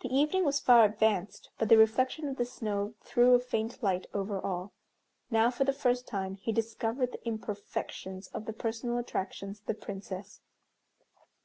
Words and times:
The 0.00 0.08
evening 0.12 0.44
was 0.44 0.58
far 0.58 0.84
advanced, 0.84 1.50
but 1.56 1.68
the 1.68 1.78
reflection 1.78 2.26
of 2.26 2.36
the 2.36 2.44
snow 2.44 2.94
threw 3.04 3.32
a 3.32 3.38
faint 3.38 3.80
light 3.80 4.08
over 4.12 4.40
all. 4.40 4.72
Now, 5.30 5.52
for 5.52 5.62
the 5.62 5.72
first 5.72 6.04
time, 6.08 6.34
he 6.34 6.50
discovered 6.50 7.12
the 7.12 7.24
imperfections 7.24 8.26
of 8.34 8.46
the 8.46 8.52
personal 8.52 8.98
attractions 8.98 9.60
of 9.60 9.66
the 9.66 9.74
Princess. 9.74 10.40